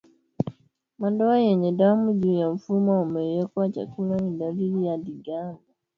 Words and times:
Madoa 0.99 1.39
yenye 1.39 1.71
damu 1.71 2.13
juu 2.13 2.33
ya 2.37 2.49
mfumo 2.49 2.99
wa 2.99 3.05
mmengenyo 3.05 3.49
wa 3.55 3.69
chakula 3.69 4.17
ni 4.17 4.37
dalili 4.37 4.85
ya 4.85 4.97
ndigana 4.97 5.57